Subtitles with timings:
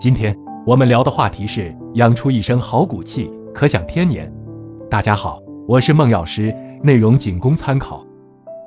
[0.00, 0.36] 今天
[0.66, 4.32] 我们聊的话题是养出一身好骨气，可享天年。
[4.90, 8.04] 大家好，我是孟药师，内容仅供参考。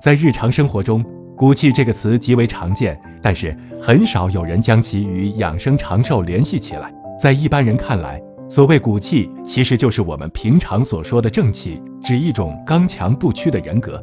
[0.00, 1.04] 在日常生活中，
[1.36, 6.94] 骨气这个词极为常见，但是很少有人将其与养生长寿联系起来。
[7.18, 14.02] 在一般人看来，所谓骨气，其实就是我们平常所说的正气，指一种刚强不屈的人格。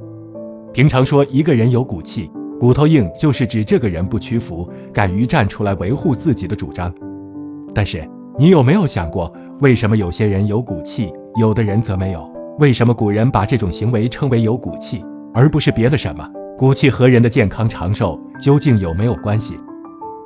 [0.73, 2.31] 平常说一个人有骨气，
[2.61, 6.93] 骨头硬，就是指这个人不屈服，敢于站出来维护自己的主张。
[7.73, 8.07] 但是
[8.37, 12.31] 你有没有想过，为什么有些人有骨气，有的人则没有？
[12.59, 16.29] 为什么古人把这种行为称为有骨气，而不是别的什么？
[16.55, 19.57] 骨气和人的健康长寿究竟有没有关系？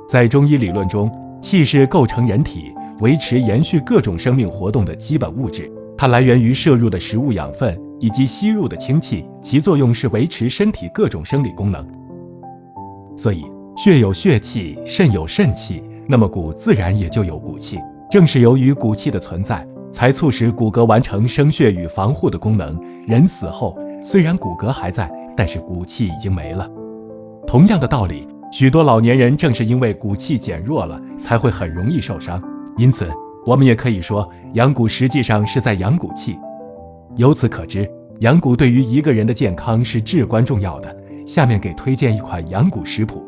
[0.06, 1.10] 在中医理论中，
[1.40, 11.82] 气是构成人体、维持、延续各种生命活动的基本物质，它来源于摄入的食物养分以及吸入的氢气，其作用是维持身体各种生理功能。
[13.16, 13.44] 所以，
[13.76, 15.82] 血有血气，肾有肾气。
[16.06, 17.80] 那么骨自然也就有骨气，
[18.10, 22.78] 正是由于骨气的存在，才促使骨骼完成生血与防护的功能。
[23.06, 26.70] 人死后，虽然骨骼还在，但是骨气已经没了。
[27.46, 32.40] 同样的道理，许多老年人正是因为骨气减弱了，才会很容易受伤。
[32.76, 33.10] 因此，
[33.44, 36.38] 我们也可以说，养骨实际上是在养骨气。
[37.16, 40.96] 由此可知，养骨对于一个人的健康是至关重要的。
[41.26, 43.22] 下面给推荐一款养骨食谱：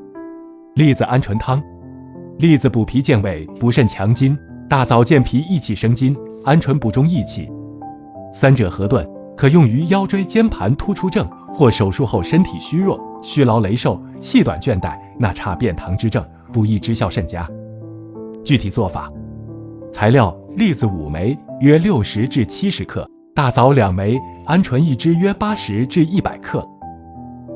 [0.74, 1.60] 栗子鹌鹑汤。
[2.38, 4.36] 栗子补脾健胃，补肾强筋；
[4.70, 7.50] 大枣健脾益气生津，鹌鹑补中益气。
[8.32, 9.04] 三者合炖，
[9.36, 17.48] 可用于腰椎间盘突出症或手术后身体虚弱、虚劳羸瘦、气短倦怠、纳差便溏之症，补益之效甚佳。
[18.44, 19.12] 具体做法：
[19.90, 23.02] 材料：栗子五枚，约六十至七十克；
[23.34, 26.64] 大枣两枚，鹌鹑一只，约八十至一百克。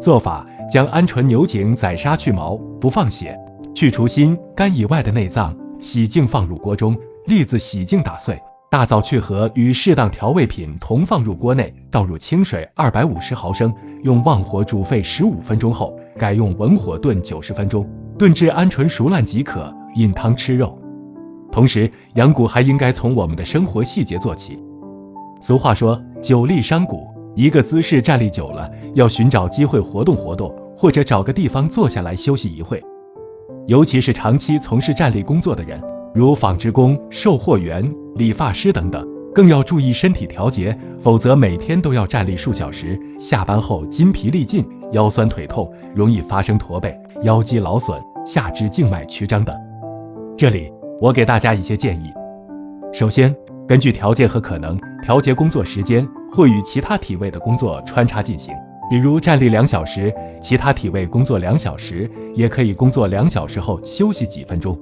[0.02, 3.38] 做法：将鹌鹑牛颈宰杀去毛，不放血。
[3.72, 6.96] 去除心、肝以外的内脏，洗净放入锅中。
[7.24, 8.36] 栗子洗净打碎，
[8.68, 20.76] 大枣去核，与适当调味品同放入锅内，倒入清水二百五十毫升，用旺火煮沸十五分钟后，改用文火炖九十分钟，炖至鹌鹑熟烂即可饮汤吃肉。
[21.52, 24.58] 同时，养骨还应该从我们的生活细节做起。
[25.40, 32.82] 俗话说，久立伤骨，一个姿势站立久了，要寻找机会活动活动，或者找个地方坐下来休息一会。
[33.66, 35.80] 尤其是长期从事站立工作的人，
[36.14, 49.56] 如纺织工、售货员、理发师等等，更要注意身体调节，否则每天都要站立数小时，下班后筋疲力尽，腰酸腿痛，容易发生驼背、腰肌劳损、下肢静脉曲张等。
[50.36, 50.70] 这里
[51.00, 52.10] 我给大家一些建议：
[52.92, 53.34] 首先，
[53.68, 58.54] 根据条件和可能，调节工作时间，或与其他体位的工作穿插进行。
[58.90, 60.12] 比如站立两小时，
[60.42, 64.78] 其他体位工作两小时，也可以工作两小时后休息几分钟。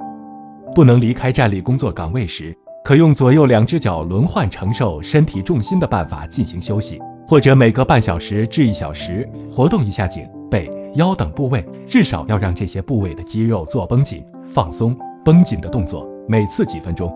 [0.74, 6.98] 不能离开站立工作岗位时，可用左右两只脚轮换承受身体重心的办法进行休息，
[7.28, 17.12] 或者每隔半小时至一小时活动一下颈、背、腰等部位，至少要让这些部位的肌肉做绷紧、放松、绷紧的动作，每次几分钟。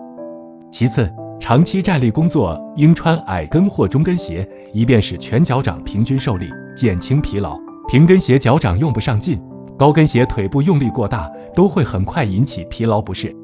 [0.71, 1.11] 其次，
[1.45, 6.49] 长期站立工作应穿矮跟或中跟鞋，以便使全脚掌平均受力。
[6.75, 9.39] 减轻疲劳，平跟鞋脚掌用不上劲，
[9.79, 13.37] 高跟鞋腿部用力过大，都会很快引起疲劳不适。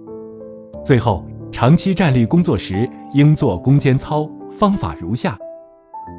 [0.83, 4.27] 最后，长期站立工作时应做弓肩操，
[4.59, 5.37] 方法如下：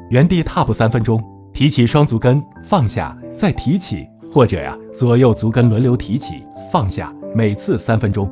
[0.08, 1.20] 原地踏步三分钟，
[1.52, 8.30] 提起双足跟，放下，再提起，或者呀左右足跟轮流提起，放下，每次三分钟。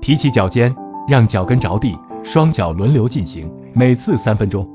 [0.00, 0.72] 提起脚尖，
[1.08, 4.68] 让脚跟着地，双脚轮流进行，每次三分钟。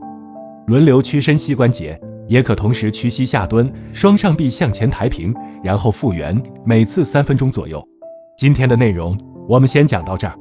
[0.67, 1.99] 轮流屈伸膝关节。
[2.27, 5.31] 也可同时屈膝下蹲，双上臂向前抬平，
[5.63, 7.87] 然后复原，每次三分钟左右。
[8.35, 9.15] 今天的内容
[9.47, 10.35] 我们先讲到这儿。